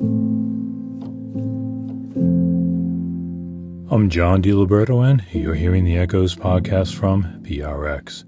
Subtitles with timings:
[0.00, 0.27] thank you
[3.98, 8.22] I'm John DiLiberto, and you're hearing the Echoes podcast from PRX.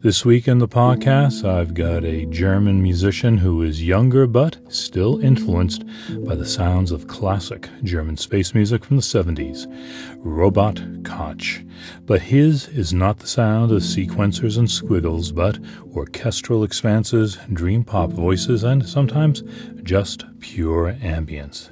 [0.00, 5.18] This week in the podcast, I've got a German musician who is younger but still
[5.18, 5.82] influenced
[6.24, 9.66] by the sounds of classic German space music from the 70s,
[10.18, 11.64] Robot Koch.
[12.06, 15.58] But his is not the sound of sequencers and squiggles, but
[15.96, 19.42] orchestral expanses, dream pop voices, and sometimes
[19.82, 21.70] just pure ambience.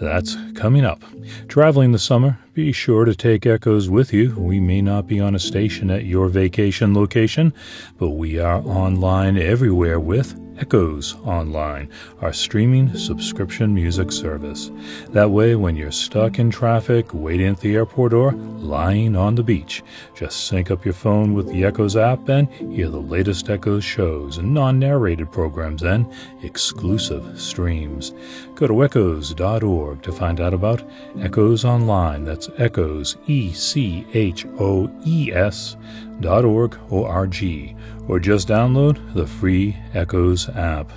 [0.00, 1.02] That's coming up.
[1.48, 4.34] Traveling this summer, be sure to take Echoes with you.
[4.36, 7.52] We may not be on a station at your vacation location,
[7.98, 11.88] but we are online everywhere with Echoes Online,
[12.20, 14.70] our streaming subscription music service.
[15.10, 19.42] That way, when you're stuck in traffic, waiting at the airport, or lying on the
[19.42, 19.82] beach,
[20.14, 24.38] just sync up your phone with the Echoes app and hear the latest Echoes shows
[24.38, 28.12] non narrated programs and exclusive streams.
[28.54, 30.82] Go to echoes.org to find out about
[31.20, 32.24] Echoes Online.
[32.24, 35.76] That's Echoes, E C H O E S
[36.20, 37.76] dot org, O-R-G
[38.08, 40.90] or just download the free Echoes app.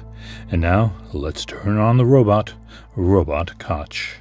[0.49, 2.53] And now, let's turn on the robot,
[2.95, 4.20] Robot Koch.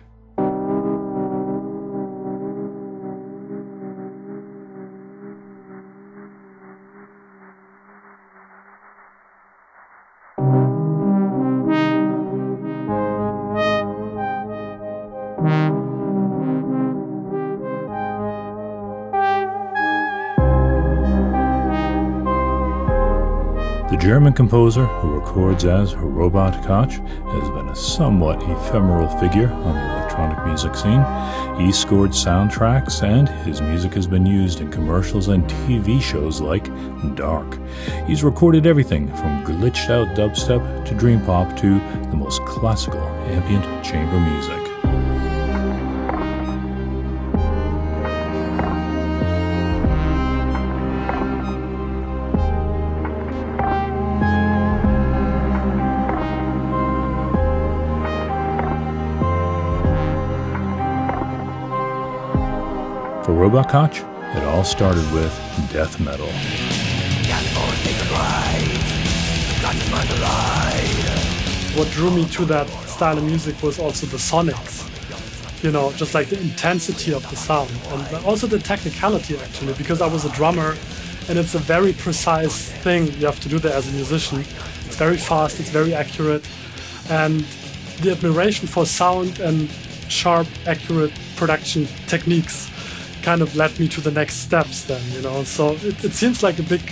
[24.01, 29.95] German composer who records as Robot Koch has been a somewhat ephemeral figure on the
[29.95, 31.05] electronic music scene.
[31.61, 36.65] He scored soundtracks, and his music has been used in commercials and TV shows like
[37.15, 37.59] Dark.
[38.07, 41.79] He's recorded everything from glitched out dubstep to dream pop to
[42.11, 44.60] the most classical ambient chamber music.
[63.41, 63.97] Robot Koch,
[64.37, 65.33] it all started with
[65.73, 66.27] death metal.
[71.75, 74.85] What drew me to that style of music was also the sonics.
[75.65, 80.03] You know, just like the intensity of the sound and also the technicality actually, because
[80.03, 80.77] I was a drummer
[81.31, 84.41] and it's a very precise thing you have to do there as a musician.
[84.85, 86.47] It's very fast, it's very accurate,
[87.09, 87.41] and
[88.03, 89.71] the admiration for sound and
[90.11, 92.71] sharp, accurate production techniques
[93.23, 95.45] kind of led me to the next steps then, you know.
[95.45, 96.83] So it, it seems like a big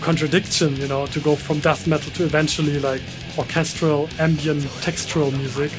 [0.00, 3.02] contradiction, you know, to go from death metal to eventually like
[3.38, 5.72] orchestral, ambient, textural music.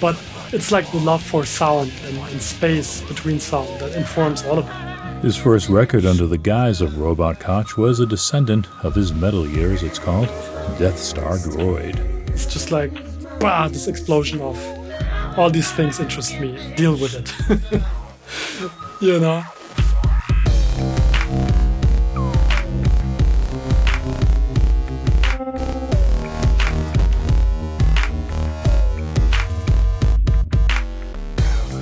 [0.00, 0.20] But
[0.52, 4.68] it's like the love for sound and, and space between sound that informs all of
[4.68, 5.24] it.
[5.24, 9.48] His first record under the guise of Robot Koch was a descendant of his metal
[9.48, 9.82] years.
[9.82, 10.28] It's called
[10.78, 11.98] Death Star Droid.
[12.28, 12.92] It's just like,
[13.40, 14.58] wow, this explosion of
[15.38, 16.58] all these things interest me.
[16.76, 17.80] Deal with it.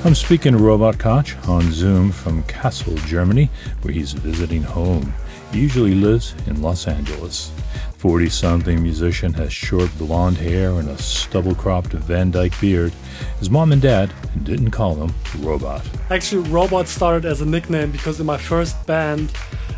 [0.04, 3.50] I'm speaking to Robot Koch on Zoom from Kassel, Germany,
[3.82, 5.14] where he's visiting home.
[5.52, 7.52] Usually lives in Los Angeles.
[7.98, 12.92] 40 something musician has short blonde hair and a stubble cropped Van Dyke beard.
[13.38, 15.88] His mom and dad didn't call him Robot.
[16.10, 19.30] Actually, Robot started as a nickname because in my first band,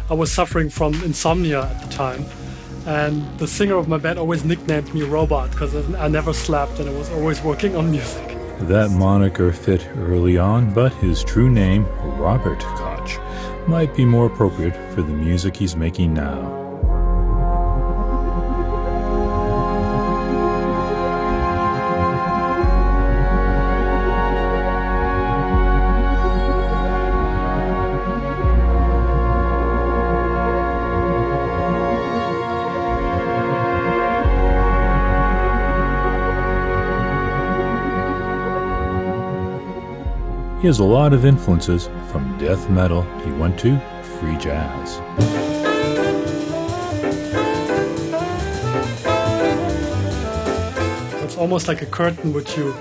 [0.08, 2.24] I was suffering from insomnia at the time.
[2.86, 6.88] And the singer of my band always nicknamed me Robot because I never slept and
[6.88, 8.26] I was always working on music.
[8.60, 11.84] That moniker fit early on, but his true name,
[12.16, 12.60] Robert
[13.68, 16.63] might be more appropriate for the music he's making now.
[40.64, 43.78] He has a lot of influences from death metal he went to
[44.18, 44.98] free jazz.
[51.22, 52.74] It's almost like a curtain which you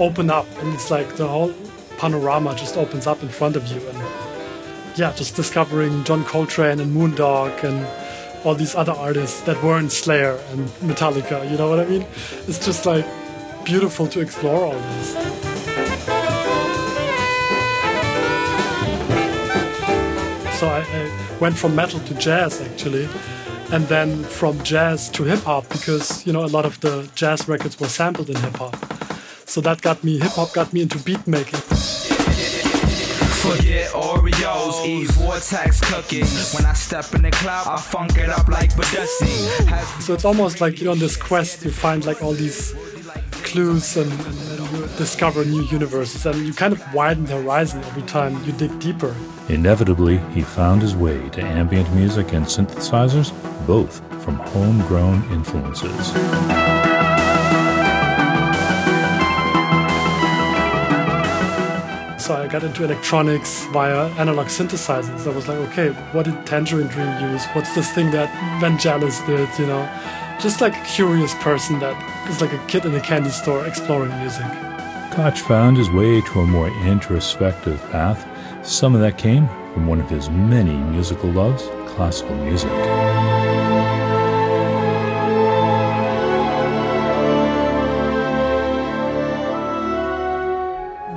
[0.00, 1.54] open up and it's like the whole
[1.96, 6.92] panorama just opens up in front of you and yeah, just discovering John Coltrane and
[6.92, 7.86] Moondog and
[8.44, 12.04] all these other artists that weren't Slayer and Metallica, you know what I mean?
[12.48, 13.06] It's just like
[13.64, 15.45] beautiful to explore all this.
[20.96, 23.08] I, went from metal to jazz actually,
[23.72, 27.48] and then from jazz to hip hop because you know a lot of the jazz
[27.48, 28.76] records were sampled in hip hop.
[29.44, 31.60] So that got me hip hop got me into beat making.
[33.46, 36.26] Forget Oreos, eat vortex cooking.
[36.54, 40.02] When I step in the club, I funk it up like Badussi.
[40.02, 42.74] So it's almost like you're on this quest to find like all these
[43.44, 44.55] clues and, and, you
[44.96, 49.14] discover new universes and you kind of widen the horizon every time you dig deeper.
[49.48, 53.32] Inevitably, he found his way to ambient music and synthesizers,
[53.66, 56.12] both from homegrown influences.
[62.26, 65.28] so I got into electronics via analog synthesizers.
[65.28, 67.46] I was like, okay, what did Tangerine Dream use?
[67.52, 68.28] What's this thing that
[68.60, 69.88] Vangelis did, you know?
[70.40, 71.94] Just like a curious person that
[72.28, 74.44] is like a kid in a candy store exploring music.
[75.16, 78.28] Koch found his way to a more introspective path.
[78.62, 82.70] Some of that came from one of his many musical loves, classical music.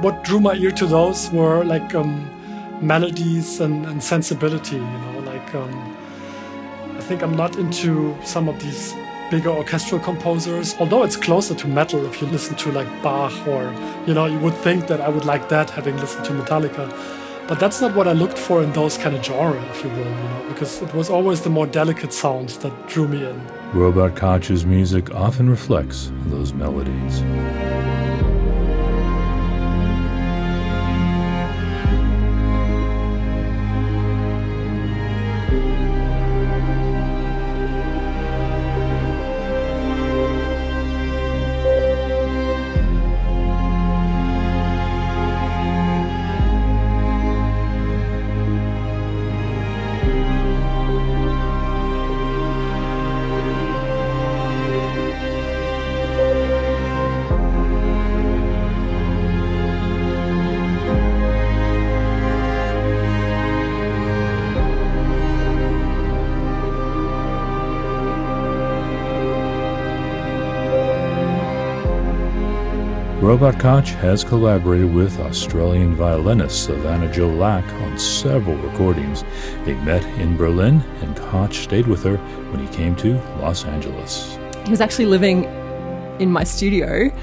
[0.02, 2.26] what drew my ear to those were like um,
[2.82, 4.78] melodies and, and, sensibility.
[4.78, 5.98] You know, like um,
[6.96, 8.96] I think I'm not into some of these
[9.30, 10.76] bigger orchestral composers.
[10.80, 13.74] Although it's closer to metal if you listen to like Bach or
[14.08, 16.90] you know, you would think that I would like that having listened to Metallica.
[17.48, 19.98] But that's not what I looked for in those kind of genre, if you will,
[19.98, 23.42] you know, because it was always the more delicate sounds that drew me in.
[23.74, 27.22] Robert Koch's music often reflects those melodies.
[73.30, 79.24] Robert Koch has collaborated with Australian violinist Savannah Jo Lack on several recordings.
[79.66, 84.40] They met in Berlin, and Koch stayed with her when he came to Los Angeles.
[84.66, 85.44] He was actually living
[86.18, 87.16] in my studio,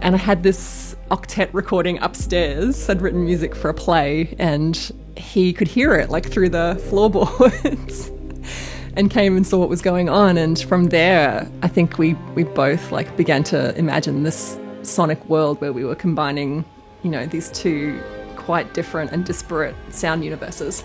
[0.00, 2.90] and I had this octet recording upstairs.
[2.90, 4.76] I'd written music for a play, and
[5.16, 8.10] he could hear it like through the floorboards.
[8.96, 12.44] and came and saw what was going on and from there i think we we
[12.44, 16.64] both like began to imagine this sonic world where we were combining,
[17.02, 18.00] you know, these two
[18.36, 20.84] quite different and disparate sound universes.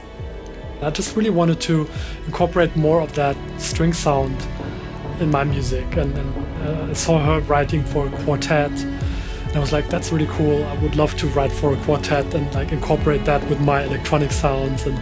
[0.81, 1.88] I just really wanted to
[2.25, 4.36] incorporate more of that string sound
[5.19, 9.59] in my music, and, and uh, I saw her writing for a quartet, and I
[9.59, 10.63] was like, "That's really cool.
[10.63, 14.31] I would love to write for a quartet and like incorporate that with my electronic
[14.31, 15.00] sounds." And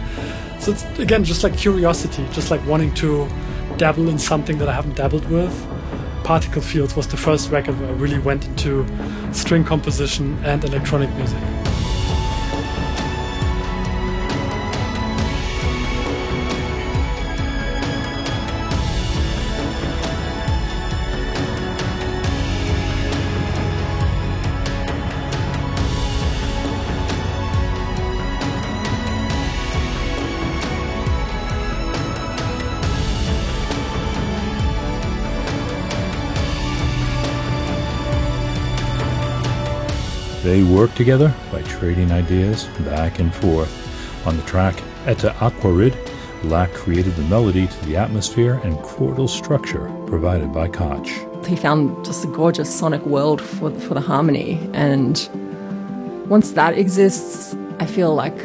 [0.62, 3.26] so it's again just like curiosity, just like wanting to
[3.78, 5.54] dabble in something that I haven't dabbled with
[6.30, 8.86] Particle Fields was the first record where I really went into
[9.32, 11.59] string composition and electronic music.
[40.42, 44.26] They work together by trading ideas back and forth.
[44.26, 45.94] On the track Eta Aquarid,
[46.44, 51.10] Lack created the melody to the atmosphere and chordal structure provided by Koch.
[51.46, 55.28] He found just a gorgeous sonic world for, for the harmony, and
[56.26, 58.38] once that exists, I feel like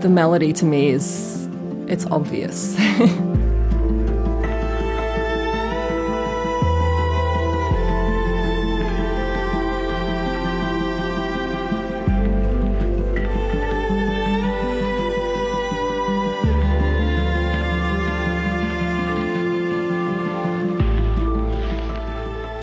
[0.00, 1.48] the melody to me is
[1.88, 2.76] it's obvious.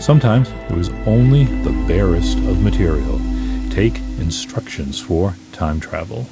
[0.08, 3.20] Sometimes it was only the barest of material.
[3.68, 6.26] Take instructions for time travel.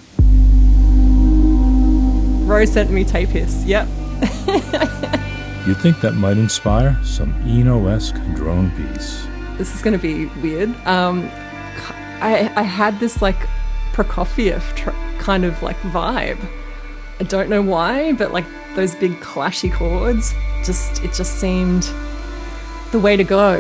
[2.47, 3.87] Rose sent me tape hiss, yep.
[5.66, 9.26] You'd think that might inspire some Eno esque drone piece.
[9.59, 10.71] this is going to be weird.
[10.87, 11.28] Um,
[12.23, 13.47] I, I had this like
[13.92, 16.38] Prokofiev tr- kind of like vibe.
[17.21, 20.33] I don't know why, but like those big clashy chords,
[20.64, 21.85] just it just seemed
[22.93, 23.57] the way to go.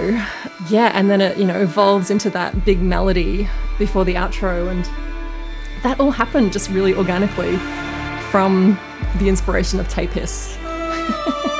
[0.68, 4.84] Yeah, and then it you know evolves into that big melody before the outro, and
[5.82, 7.56] that all happened just really organically
[8.30, 8.78] from
[9.18, 10.56] the inspiration of Tape Hiss.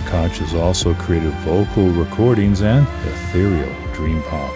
[0.00, 4.52] Koch has also created vocal recordings and ethereal dream pop.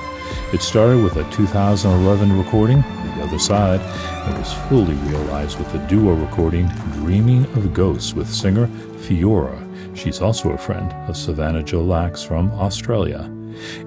[0.53, 5.79] It started with a 2011 recording, The Other Side, and was fully realized with the
[5.87, 8.67] duo recording Dreaming of Ghosts with singer
[9.07, 9.63] Fiora.
[9.97, 13.31] She's also a friend of Savannah Jo Lack's from Australia.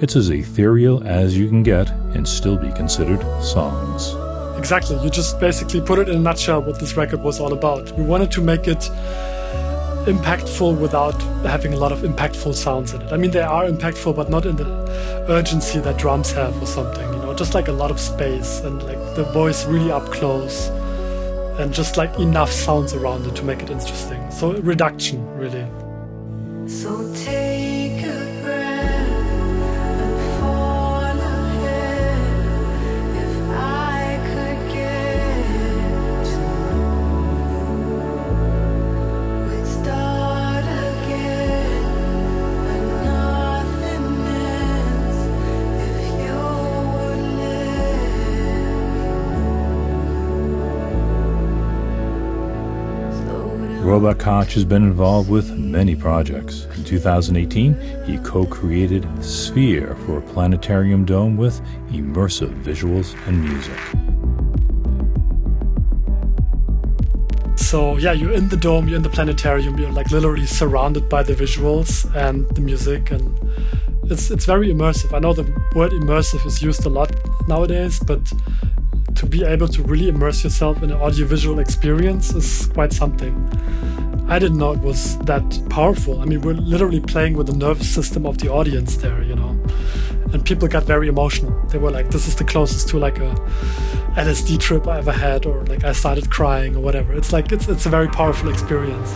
[0.01, 4.15] It's as ethereal as you can get and still be considered songs.
[4.57, 5.01] Exactly.
[5.01, 7.91] You just basically put it in a nutshell what this record was all about.
[7.97, 8.89] We wanted to make it
[10.05, 13.11] impactful without having a lot of impactful sounds in it.
[13.11, 14.65] I mean, they are impactful, but not in the
[15.29, 18.81] urgency that drums have or something, you know, just like a lot of space and
[18.83, 20.69] like the voice really up close
[21.59, 24.31] and just like enough sounds around it to make it interesting.
[24.31, 25.67] So, reduction, really.
[26.67, 27.03] So
[53.99, 56.67] live Robot Koch has been involved with many projects.
[56.77, 63.77] In 2018, he co created Sphere for a planetarium dome with immersive visuals and music.
[67.57, 71.23] So, yeah, you're in the dome, you're in the planetarium, you're like literally surrounded by
[71.23, 73.37] the visuals and the music, and
[74.03, 75.13] it's, it's very immersive.
[75.13, 75.43] I know the
[75.75, 77.11] word immersive is used a lot
[77.49, 78.21] nowadays, but
[79.19, 83.35] to be able to really immerse yourself in an audiovisual experience is quite something.
[84.29, 86.21] I didn't know it was that powerful.
[86.21, 89.61] I mean, we're literally playing with the nervous system of the audience there, you know.
[90.31, 91.51] And people got very emotional.
[91.67, 93.35] They were like, "This is the closest to like a
[94.15, 97.13] LSD trip I ever had," or like I started crying or whatever.
[97.13, 99.09] It's like it's it's a very powerful experience.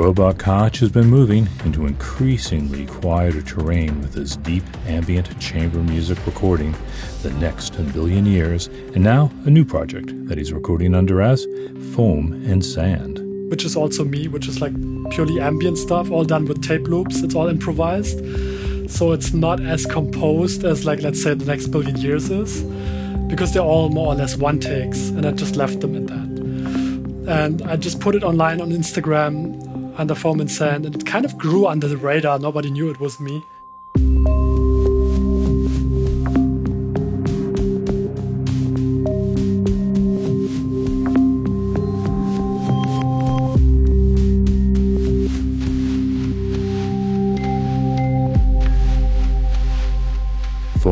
[0.00, 6.16] Robot Koch has been moving into increasingly quieter terrain with his deep ambient chamber music
[6.24, 6.74] recording,
[7.20, 11.44] The Next Billion Years, and now a new project that he's recording under as
[11.94, 13.18] Foam and Sand.
[13.50, 14.72] Which is also me, which is like
[15.10, 18.20] purely ambient stuff, all done with tape loops, it's all improvised.
[18.90, 22.62] So it's not as composed as, like, let's say, The Next Billion Years is,
[23.28, 26.30] because they're all more or less one takes, and I just left them at that.
[27.30, 29.68] And I just put it online on Instagram
[30.00, 32.38] under foam and sand, and it kind of grew under the radar.
[32.38, 33.44] Nobody knew it was me.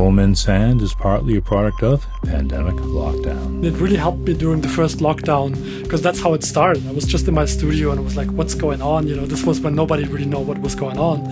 [0.09, 3.63] Foam and Sand is partly a product of pandemic lockdown.
[3.63, 6.87] It really helped me during the first lockdown because that's how it started.
[6.87, 9.07] I was just in my studio and I was like, what's going on?
[9.07, 11.27] You know, this was when nobody really knew what was going on.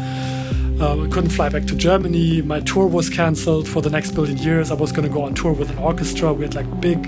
[0.79, 2.43] Uh, I couldn't fly back to Germany.
[2.43, 4.71] My tour was cancelled for the next billion years.
[4.71, 6.35] I was going to go on tour with an orchestra.
[6.35, 7.07] We had like big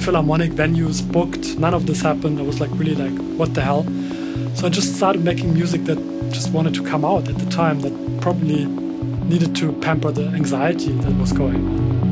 [0.00, 1.58] philharmonic venues booked.
[1.58, 2.38] None of this happened.
[2.38, 3.84] I was like, really like, what the hell?
[4.54, 5.98] So I just started making music that
[6.30, 7.92] just wanted to come out at the time that
[8.22, 8.83] probably
[9.28, 12.04] needed to pamper the anxiety that was going on.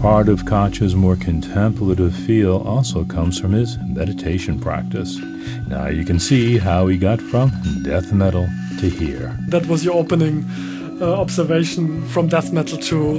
[0.00, 5.18] Part of Koch's more contemplative feel also comes from his meditation practice.
[5.68, 7.50] Now you can see how he got from
[7.82, 9.36] death metal to here.
[9.48, 10.46] That was your opening
[11.00, 13.18] uh, observation from death metal to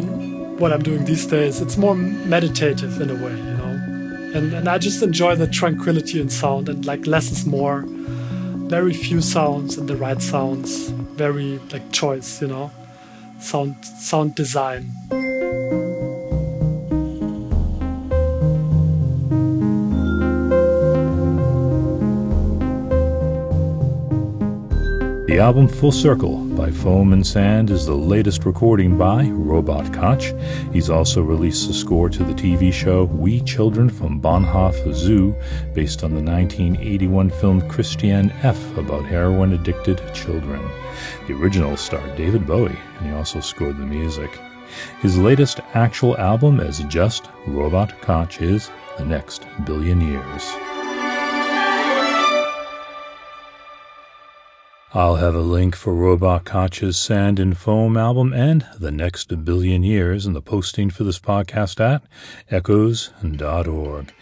[0.60, 1.62] what I'm doing these days.
[1.62, 4.32] It's more meditative in a way, you know.
[4.36, 7.84] And, and I just enjoy the tranquility in sound and like less is more.
[7.88, 10.90] Very few sounds and the right sounds.
[11.18, 12.72] Very like choice, you know.
[13.40, 14.92] Sound sound design.
[25.32, 30.34] The album Full Circle by Foam and Sand is the latest recording by Robot Koch.
[30.74, 35.34] He's also released the score to the TV show We Children from Bahnhof Zoo,
[35.74, 38.60] based on the 1981 film Christiane F.
[38.76, 40.62] about heroin addicted children.
[41.28, 44.38] The original starred David Bowie, and he also scored the music.
[45.00, 50.71] His latest actual album as just Robot Koch is The Next Billion Years.
[54.94, 59.84] I'll have a link for Robot Koch's Sand and Foam album and The Next Billion
[59.84, 62.04] Years in the posting for this podcast at
[62.50, 64.14] echoes.org.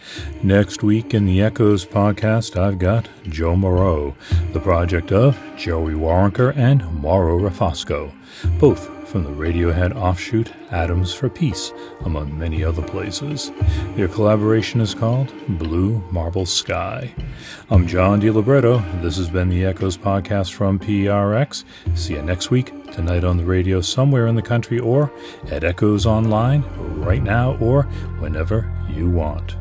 [0.44, 4.14] Next week in the Echoes podcast, I've got Jomoro,
[4.52, 8.14] the project of Joey Waronker and Mauro Refosco,
[8.60, 11.72] both from the Radiohead offshoot Atoms for Peace,
[12.04, 13.50] among many other places.
[13.96, 17.12] Their collaboration is called Blue Marble Sky.
[17.70, 19.02] I'm John DiLiberto.
[19.02, 21.64] This has been the Echoes podcast from PRX.
[21.96, 25.12] See you next week, tonight on the radio somewhere in the country, or
[25.50, 26.62] at Echoes Online
[27.00, 27.82] right now or
[28.20, 29.59] whenever you want.